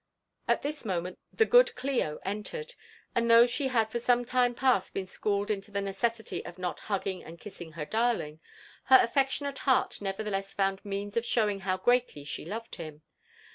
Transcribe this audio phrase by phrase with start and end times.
[0.47, 2.73] At this moment the good Clio entered;
[3.13, 6.79] and though she had for some time past been schooled into the necessity of not
[6.79, 8.39] hugging and kissing her darling,
[8.85, 13.03] her affectionate heart nevertheless found means of showing how greatly she loved him.